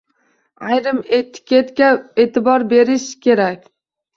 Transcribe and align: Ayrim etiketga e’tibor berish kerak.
Ayrim 0.69 1.01
etiketga 1.17 1.91
e’tibor 2.25 2.69
berish 2.73 3.09
kerak. 3.27 3.71